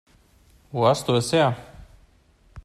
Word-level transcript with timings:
Wo 0.71 0.87
hast 0.87 1.07
du 1.07 1.13
es 1.13 1.31
her? 1.31 1.55